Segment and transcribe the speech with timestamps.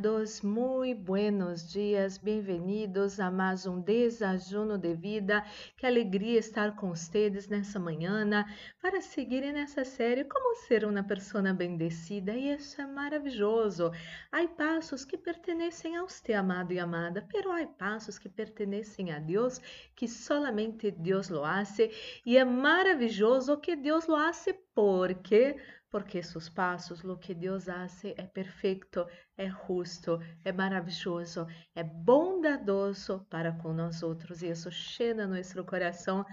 [0.00, 5.44] Amados, muy buenos dias, bem-vindos a mais um desajuno de vida.
[5.76, 8.46] Que alegria estar com vocês nessa manhã
[8.80, 12.32] para seguir nessa série Como ser uma pessoa bendecida.
[12.32, 13.92] E isso é maravilhoso.
[14.32, 19.18] Há passos que pertencem a você, amado e amada, pero há passos que pertencem a
[19.18, 19.60] Deus,
[19.94, 21.90] que solamente Deus lo hace.
[22.24, 25.58] E é maravilhoso que Deus lo hace porque
[25.90, 33.26] porque seus passos, lo que Deus hace é perfeito, é justo, é maravilhoso, é bondadoso
[33.28, 34.42] para com nós outros.
[34.42, 36.24] E isso cheia nosso coração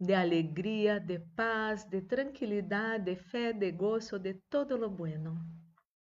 [0.00, 5.38] de alegria, de paz, de tranquilidade, de fé, de gozo, de todo lo bueno.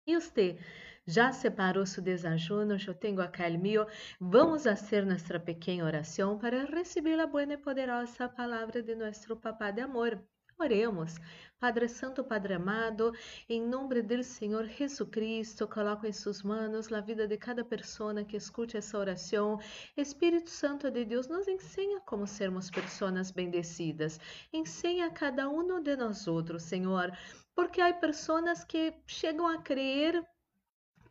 [0.07, 0.59] E você
[1.07, 2.77] já separou seu desajuno?
[2.87, 3.87] Eu tenho acá o meu.
[4.21, 9.71] Vamos fazer nossa pequena oração para receber a boa e poderosa palavra de nosso Papá
[9.71, 10.23] de amor.
[10.63, 11.17] Oremos.
[11.59, 13.13] Padre Santo, Padre amado,
[13.49, 18.23] em nome do Senhor Jesus Cristo, coloco em suas mãos a vida de cada pessoa
[18.23, 19.59] que escute essa oração.
[19.97, 24.21] Espírito Santo de Deus, nos ensina como sermos pessoas bendecidas.
[24.53, 27.11] Ensina a cada um de nós outros, Senhor,
[27.57, 30.25] porque há pessoas que chegam a crer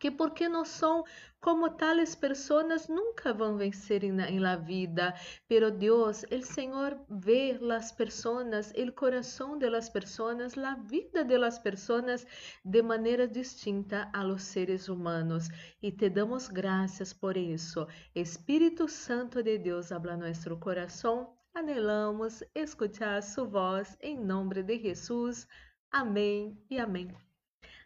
[0.02, 1.04] que porque não são
[1.40, 5.14] como tales pessoas nunca vão vencer em, la vida,
[5.48, 11.38] pero Deus, o Senhor vê las pessoas, o coração de las pessoas, la vida de
[11.38, 12.26] las pessoas
[12.66, 15.50] de maneira distinta a los seres humanos
[15.84, 17.88] e te damos graças por isso.
[18.16, 21.36] Espírito Santo de Deus, habla nosso coração.
[21.54, 25.48] Anelamos escuchar sua voz em nome de Jesus.
[25.92, 27.31] Amém e amém.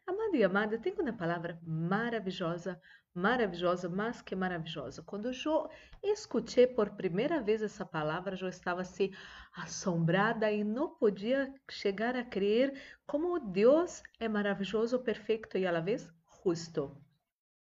[0.07, 2.79] Amado e amada, tenho uma palavra maravilhosa,
[3.11, 5.01] maravilhosa, mais que maravilhosa.
[5.01, 5.69] Quando eu
[6.03, 9.11] escutei por primeira vez essa palavra, eu estava assim
[9.51, 15.79] assombrada e não podia chegar a crer como Deus é maravilhoso, perfeito e a la
[15.79, 16.07] vez
[16.43, 16.95] justo.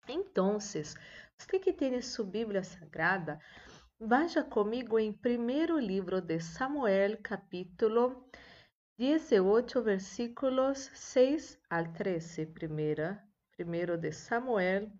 [0.09, 0.95] Então, você
[1.59, 3.39] que tem sua Bíblia Sagrada,
[3.99, 8.27] vá comigo em primeiro livro de Samuel, capítulo
[9.01, 14.91] 18 versículos 6 al 13, primeira, primeiro de Samuel,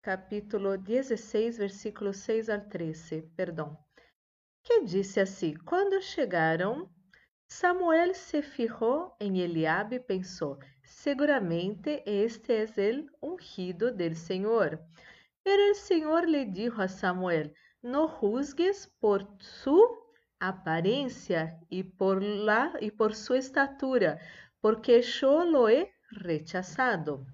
[0.00, 3.76] capítulo 16, versículos 6 al 13, perdão.
[4.62, 6.88] Que disse assim: Quando chegaram,
[7.48, 14.78] Samuel se fijou em Eliabe e pensou: Seguramente este é el ungido del Senhor.
[15.42, 20.05] Pero el Senhor lhe dijo a Samuel: No juzgues por su
[20.40, 24.20] aparência e por lá e por sua estatura,
[24.60, 27.26] porque eu lo he rechazado.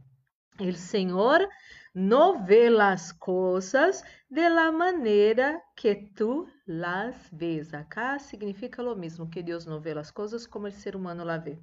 [0.58, 1.48] El Senhor
[1.94, 7.74] não vê las coisas de la maneira que tu las ves.
[7.74, 11.38] Acá significa lo mesmo, que Deus não vê as coisas como o ser humano la
[11.38, 11.58] vê.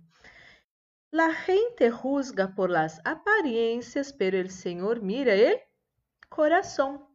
[1.11, 5.59] La gente juzga por las aparências, pero el Senhor mira el
[6.29, 7.07] coração.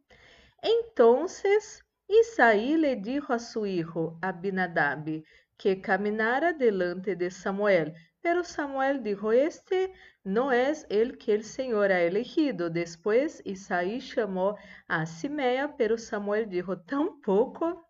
[0.61, 5.23] Entonces Isaí le dijo a su hijo Abinadab
[5.57, 9.93] que caminara delante de Samuel, pero Samuel dijo, este
[10.23, 12.69] no es el que el Señor ha elegido.
[12.69, 14.57] Después Isaí llamó
[14.87, 17.87] a Simea, pero Samuel dijo, tampoco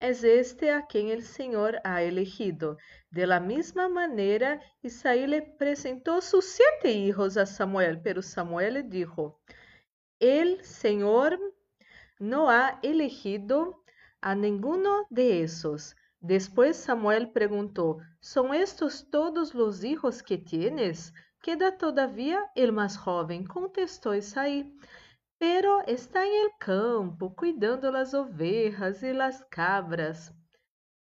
[0.00, 2.78] es este a quien el Señor ha elegido.
[3.10, 8.82] De la misma manera, Isaí le presentó sus siete hijos a Samuel, pero Samuel le
[8.82, 9.40] dijo,
[10.20, 11.38] el Señor
[12.18, 13.82] no ha elegido
[14.20, 15.94] a ninguno de esos.
[16.20, 21.14] Después Samuel preguntó, ¿son estos todos los hijos que tienes?
[21.40, 24.76] Queda todavía el más joven, contestó Isaí.
[25.38, 30.34] Pero está en el campo, cuidando las ovejas y las cabras.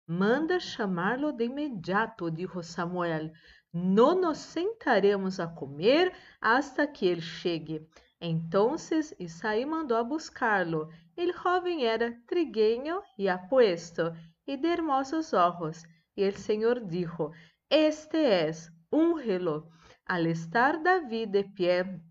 [0.06, 3.32] Manda chamá-lo de imediato, dijo Samuel.
[3.72, 7.88] No nos sentaremos a comer hasta que ele chegue.
[8.20, 14.12] Entonces Isaí mandou a buscá-lo El joven era trigueño y apuesto
[14.44, 17.32] y de hermosos ojos, y el Señor dijo,
[17.70, 19.70] Este es, úngelo.
[20.04, 22.02] Al estar David de pie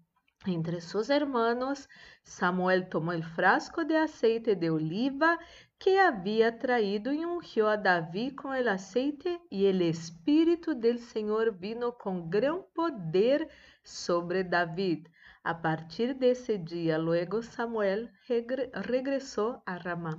[0.47, 1.87] entre sus hermanos,
[2.23, 5.39] Samuel tomó el frasco de aceite de oliva
[5.77, 11.57] que había traído y ungió a David con el aceite, y el Espíritu del Señor
[11.57, 13.49] vino con gran poder
[13.83, 15.07] sobre David.
[15.43, 20.17] A partir desse dia, luego Samuel regre regressou a Ramá.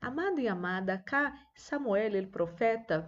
[0.00, 3.06] Amado e amada, cá Samuel, ele profeta,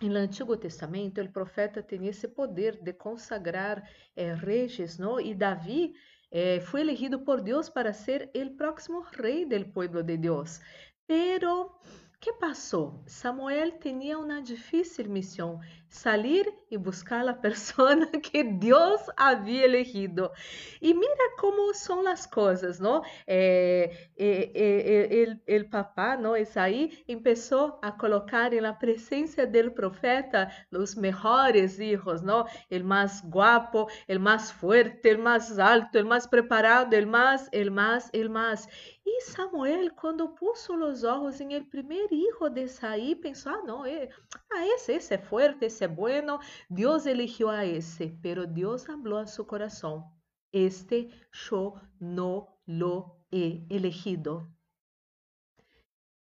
[0.00, 3.82] no Antigo Testamento, o profeta tem esse poder de consagrar
[4.14, 5.20] eh, reis, não?
[5.20, 5.92] E Davi
[6.30, 10.60] eh, elegido por Deus para ser o próximo rei do povo de Deus.
[11.06, 11.80] Pero
[12.20, 13.02] que passou?
[13.06, 15.60] Samuel tinha uma difícil missão.
[15.88, 20.32] Salir y buscar la persona que Dios había elegido.
[20.80, 23.02] Y mira cómo son las cosas, ¿no?
[23.26, 26.36] Eh, eh, eh, el, papá, ¿no?
[26.36, 32.46] Isaí empezó a colocar en la presencia del profeta los mejores hijos, ¿no?
[32.70, 37.70] El más guapo, el más fuerte, el más alto, el más preparado, el más, el
[37.70, 38.68] más, el más.
[39.10, 43.86] E Samuel, quando puso os olhos em el primeiro hijo de Saí, pensou: ah, não,
[43.86, 44.08] eh,
[44.50, 46.40] ah, esse, esse é forte, é bueno.
[46.68, 50.10] Deus eligiu a esse, pero Deus falou a seu coração:
[50.52, 54.50] este yo no lo he elegido.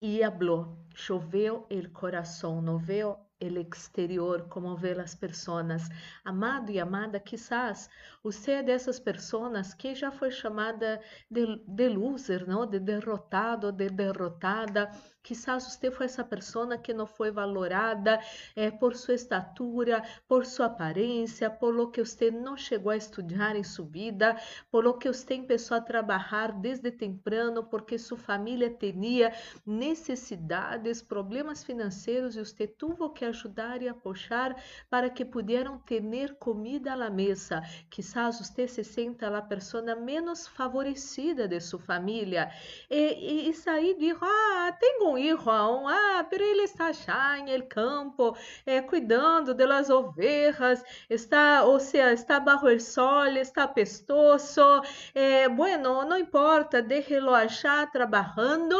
[0.01, 5.89] E falou: choveu el coração, não veo el exterior, como vê as pessoas.
[6.25, 7.89] Amado e amada, quizás
[8.23, 10.99] você é dessas pessoas que já foi chamada
[11.29, 12.65] de, de loser, não?
[12.65, 14.91] de derrotado, de derrotada.
[15.27, 18.17] Quizás você foi essa pessoa que não foi valorada
[18.55, 23.53] eh, por sua estatura, por sua aparência, por lo que você não chegou a estudar
[23.57, 24.37] em sua vida,
[24.71, 29.33] por lo que você começou a trabalhar desde temprano, porque sua família tinha
[29.65, 34.55] necessidades, problemas financeiros e você teve que ajudar e apoiar
[34.89, 37.61] para que pudieran ter comida à mesa.
[37.89, 42.49] Quizás você se senta a pessoa menos favorecida de sua família.
[42.89, 45.16] E, e, e saí dijo, ah, tenho
[45.51, 48.35] aún, ah, pero ele está allá en el campo,
[48.65, 54.81] eh, cuidando de las ovejas, está, o sea, está bajo el sol, está pestoso,
[55.13, 58.77] eh, bueno, no importa, déjelo allá trabajando,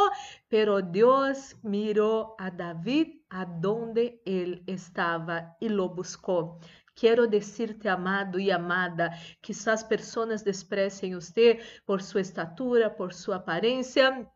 [0.48, 6.58] pero Dios miró a David a donde él estaba y lo buscou.
[6.94, 9.10] Quero dizer-te, amado e amada,
[9.40, 14.28] que as pessoas desprecem você por sua estatura, por sua aparência,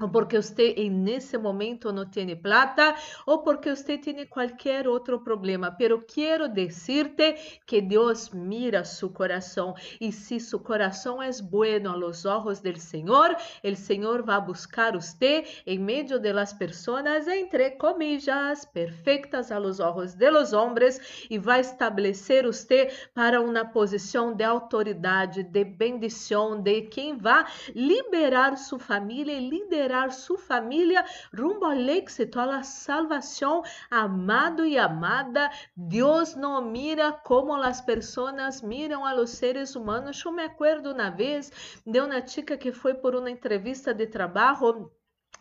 [0.00, 2.94] ou porque você nesse momento não tem plata,
[3.26, 5.70] ou porque você tem qualquer outro problema.
[5.70, 11.96] Pero quero dizer-te que Deus mira seu coração e se seu coração é bueno a
[11.96, 17.72] los ojos del Senhor, o Senhor vai buscar você em meio de las personas entre
[17.72, 24.34] comillas perfectas a los ojos de los hombres e vai estabelecer você para uma posição
[24.34, 27.44] de autoridade, de bendição, de quem vai
[27.74, 31.04] liberar sua família e liderar liderar sua família
[31.34, 33.62] rumbo ao éxito, à salvação.
[33.90, 40.24] Amado e amada, Deus não mira como as pessoas miram a los seres humanos.
[40.24, 41.50] Eu me acuerdo uma vez
[41.84, 44.90] de uma chica que foi por uma entrevista de trabalho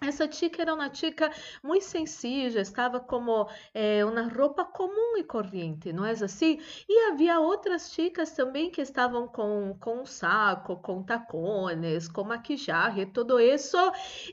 [0.02, 1.30] essa chica era uma chica
[1.62, 6.60] muito sencilla, estava como é, uma roupa comum e corrente, não é assim?
[6.88, 13.40] E havia outras chicas também que estavam com, com saco, com tacones, com maquiagem, tudo
[13.40, 13.78] isso.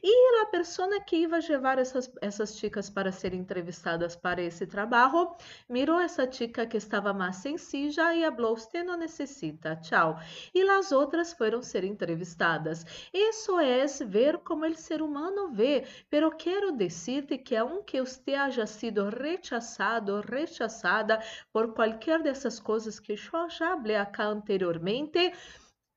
[0.03, 5.35] E a pessoa que ia levar essas, essas chicas para serem entrevistadas para esse trabalho,
[5.69, 10.19] mirou essa chica que estava mais sencilla e falou: Você não necessita, tchau.
[10.55, 12.85] E as outras foram ser entrevistadas.
[13.13, 18.67] Isso é ver como o ser humano ver, pero quero decirte que aunque usted haya
[18.67, 21.21] sido rechazado, rechazada
[21.53, 25.33] por qualquer dessas coisas que eu já falei acá anteriormente,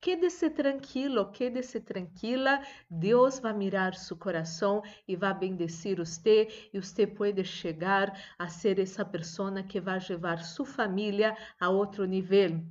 [0.02, 2.62] Quede-se tranquilo, quede-se tranquila.
[2.90, 8.80] Deus vai mirar seu coração e vai bendecir você e você pode chegar a ser
[8.80, 12.64] essa pessoa que vai levar sua família a outro nível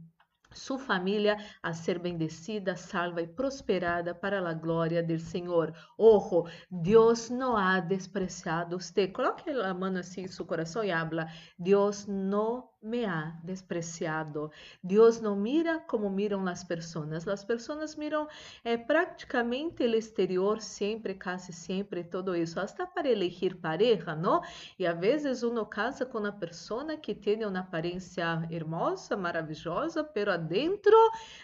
[0.53, 5.75] sua família a ser bendecida, salva e prosperada para a glória do Senhor.
[5.97, 9.09] Ojo, Deus não ha despreciado você.
[9.09, 11.27] Coloque a mão assim em seu coração e habla.
[11.59, 14.51] Deus não me ha despreciado.
[14.83, 17.27] Deus não mira como miram as pessoas.
[17.27, 18.29] As pessoas miram
[18.65, 22.61] é, praticamente o exterior sempre, quase sempre, todo isso.
[22.61, 24.41] Hasta para elegir pareja, não?
[24.79, 30.31] E às vezes uno casa com uma pessoa que tem uma aparência hermosa, maravilhosa, pero
[30.31, 30.97] adentro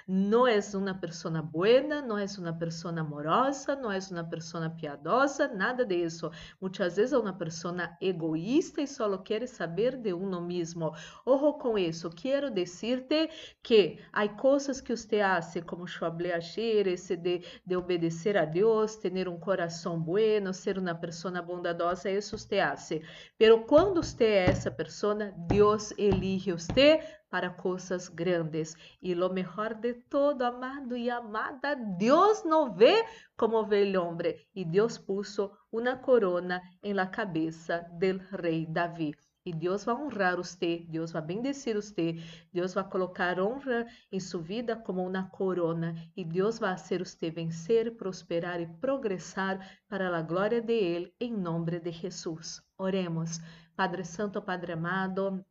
[0.07, 5.49] não é uma pessoa buena, não é uma pessoa amorosa, não é uma pessoa piadosa,
[5.49, 6.31] nada disso.
[6.61, 10.95] Muitas vezes é uma pessoa egoísta e só quer saber de uno mesmo
[11.27, 13.31] Ojo com isso, quero dizer-te
[13.63, 18.97] que há coisas que você hace, como falei ayer, esse de, de obedecer a Deus,
[18.97, 23.03] ter um coração bueno, ser uma pessoa bondadosa, isso você hace.
[23.39, 27.01] Pero quando você é essa pessoa, Deus elige você
[27.31, 28.77] para coisas grandes.
[29.01, 33.03] E lo melhor de todo, amado e amada, Deus não vê
[33.35, 34.37] como vê o homem.
[34.55, 39.15] E Deus puso uma corona em la cabeça del rei Davi.
[39.47, 42.17] E Deus vai honrar você, Deus vai bendecir você,
[42.51, 47.31] Deus vai colocar honra em sua vida como uma corona e Deus vai fazer você
[47.31, 52.63] vencer, prosperar e progressar para a glória de Ele, em nome de Jesus.
[52.79, 53.39] Oremos.
[53.77, 55.45] Padre Santo, Padre amado,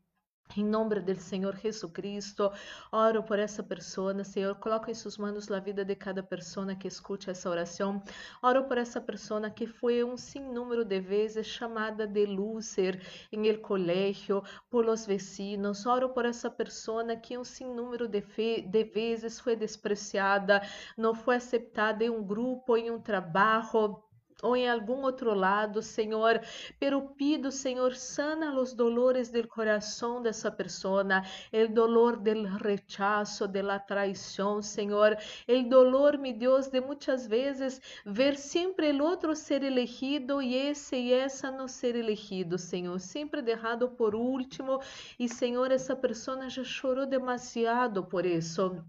[0.55, 2.51] Em nome do Senhor Jesucristo,
[2.91, 6.87] oro por essa pessoa, Senhor, coloca em suas mãos a vida de cada pessoa que
[6.87, 8.03] escute essa oração.
[8.39, 13.61] Oro por essa pessoa que foi um sinnúmero de vezes chamada de loser em el
[13.61, 15.87] colégio, por los vecinos.
[15.87, 20.61] Oro por essa pessoa que um sinnúmero de, de vezes foi despreciada,
[20.95, 24.03] não foi aceitada em um grupo, em um trabalho
[24.43, 26.39] ou em algum outro lado, Senhor,
[26.77, 33.63] pero pido, Senhor, sana os dolores del coração dessa persona, el dolor del rechazo, de
[33.63, 39.63] la traição, Senhor, el dolor, mi Deus, de muitas vezes ver sempre el outro ser
[39.63, 44.79] elegido e esse e essa não ser elegido, Senhor, sempre derrado por último,
[45.17, 48.83] e Senhor, essa persona já chorou demasiado por isso.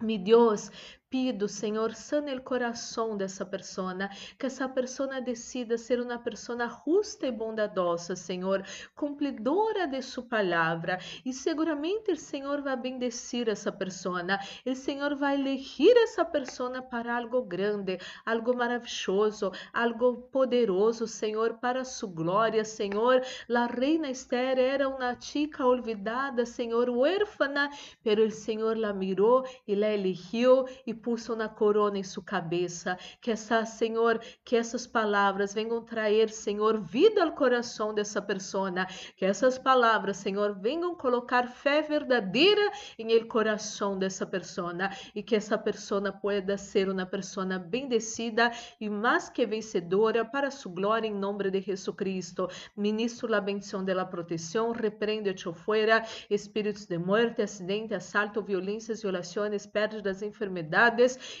[0.00, 0.70] Mi Deus,
[1.12, 7.26] pido, Senhor, sana o coração dessa pessoa, que essa pessoa decida ser uma pessoa justa
[7.26, 8.64] e bondadosa, Senhor,
[8.96, 14.22] cumpridora de sua palavra, e seguramente o Senhor vai bendecir essa pessoa,
[14.64, 21.84] o Senhor vai elegir essa pessoa para algo grande, algo maravilhoso, algo poderoso, Senhor, para
[21.84, 23.20] sua glória, Senhor.
[23.54, 27.68] A reina Esther era uma chica olvidada, Senhor, huérfana,
[28.02, 32.96] pero o Senhor la mirou e la eligiu e puso na corona em sua cabeça.
[33.20, 38.72] Que essa, Senhor, que essas palavras venham trazer, Senhor, vida ao coração dessa pessoa.
[39.16, 44.72] Que essas palavras, Senhor, venham colocar fé verdadeira em el coração dessa pessoa
[45.14, 50.72] e que essa pessoa pueda ser uma pessoa bendecida e mais que vencedora para sua
[50.72, 52.48] glória em nome de Jesucristo.
[52.76, 59.66] Ministro a bendição de la proteção, repreende-te fora, espíritos de morte, acidente, assalto, violências, violações,
[59.66, 60.91] pérdidas, enfermidades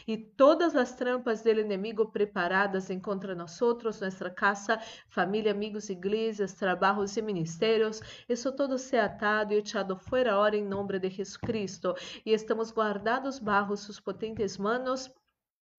[0.06, 7.16] y todas las trampas del enemigo preparadas contra nosotros, nuestra casa, familia, amigos, iglesias, trabajos
[7.16, 8.02] y ministerios.
[8.28, 11.94] Eso todo sea atado y echado fuera ahora en nombre de Jesucristo.
[12.24, 15.10] Y estamos guardados bajo sus potentes manos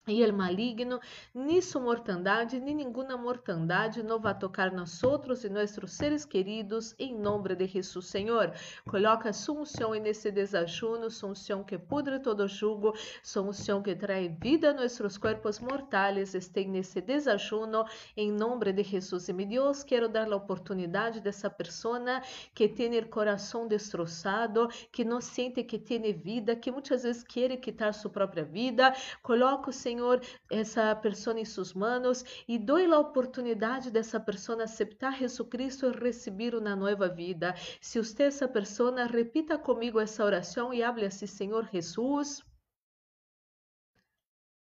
[0.05, 1.00] e el maligno,
[1.33, 6.93] ni su mortandade, ni ninguna mortandade não vai tocar nós outros e nossos seres queridos,
[7.00, 8.51] em nome de Jesus, Senhor.
[8.86, 12.93] Coloca sua unção nesse desajuno, sua unção que pudre todo jugo,
[13.24, 17.86] sua unção que trae vida a nossos corpos mortais, esteja nesse desajuno,
[18.17, 19.29] em nome de Jesus.
[19.29, 21.93] E, meu Deus, quero dar a oportunidade dessa pessoa
[22.53, 27.55] que tem o coração destroçado, que não sente que tem vida, que muitas vezes quer
[27.57, 28.93] quitar sua própria vida.
[29.22, 34.63] Coloca o Senhor Senhor, essa pessoa em suas mãos e dou a oportunidade dessa pessoa
[34.63, 37.53] aceitar Jesus Cristo e receber uma nova vida.
[37.79, 42.41] Se você essa pessoa, repita comigo essa oração e hable assim, Senhor Jesus.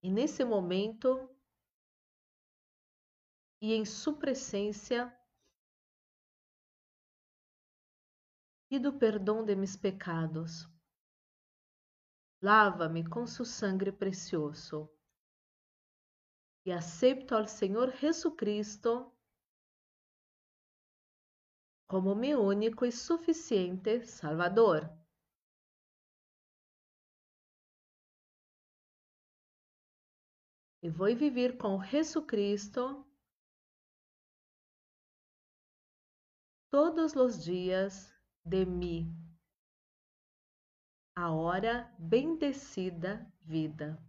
[0.03, 1.31] E nesse momento,
[3.61, 5.17] e em sua presença,
[8.69, 10.69] pido perdão de meus pecados.
[12.43, 14.91] Lava-me com seu sangue precioso
[16.65, 19.13] e acepto ao Senhor Jesucristo
[21.89, 24.89] como meu único e suficiente Salvador.
[30.83, 33.07] E vou viver com Jesucristo
[36.71, 38.11] todos os dias
[38.45, 39.15] de mim.
[41.15, 44.03] A hora bendecida vida.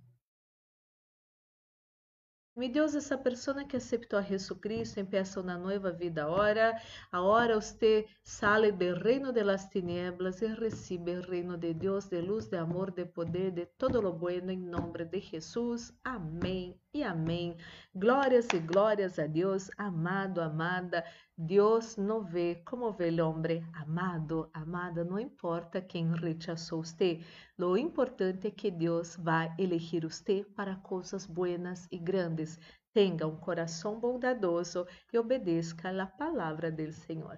[2.55, 6.79] Mi Deus, essa pessoa que aceitou a Jesus Cristo empieza uma nova vida agora.
[7.11, 12.21] Agora você sale do reino de las tinieblas e recebe o reino de Deus, de
[12.21, 15.91] luz, de amor, de poder, de todo lo bueno, em nome de Jesus.
[16.03, 17.57] Amém e amém.
[17.95, 21.03] Glórias e glórias a Deus, amado, amada.
[21.35, 23.65] Deus não vê como vê o homem.
[23.73, 27.19] Amado, amada, não importa quem rechazou você.
[27.57, 32.59] Lo importante é que Deus vai elegir você para coisas buenas e grandes.
[32.93, 37.37] Tenha um coração bondadoso e obedeça a palavra do Senhor.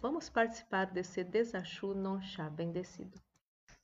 [0.00, 3.31] Vamos participar desse desajuno já bendecido.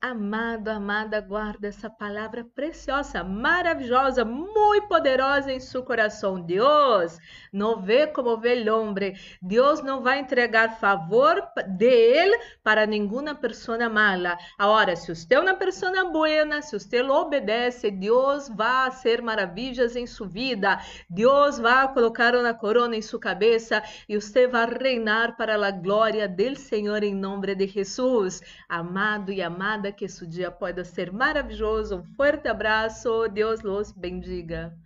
[0.00, 6.40] Amado, amada, guarda essa palavra preciosa, maravilhosa, muito poderosa em seu coração.
[6.40, 7.19] Deus
[7.52, 9.17] não vê como vê homem.
[9.43, 11.43] Deus não vai entregar favor
[11.76, 14.38] de ele para nenhuma pessoa mala.
[14.57, 20.07] Agora, se você é uma pessoa boa, se você obedece, Deus vai fazer maravilhas em
[20.07, 20.78] sua vida.
[21.11, 26.28] Deus vai colocar uma corona em sua cabeça e você vai reinar para a glória
[26.28, 28.40] do Senhor em nome de Jesus.
[28.69, 31.97] Amado e amada, que esse dia pode ser maravilhoso.
[31.97, 33.28] Um forte abraço.
[33.28, 34.76] Deus los bendiga.